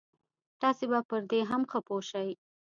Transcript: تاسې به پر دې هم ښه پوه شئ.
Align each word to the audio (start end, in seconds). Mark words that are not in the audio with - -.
تاسې 0.61 0.83
به 0.91 0.99
پر 1.09 1.21
دې 1.31 1.39
هم 1.49 1.61
ښه 1.69 1.79
پوه 1.87 2.03
شئ. 2.09 2.29